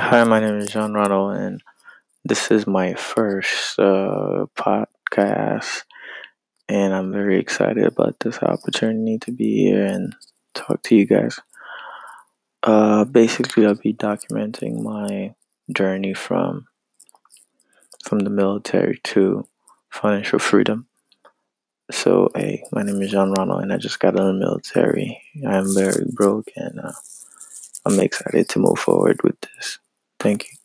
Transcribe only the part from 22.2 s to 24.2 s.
hey, my name is John Ronald, and I just got out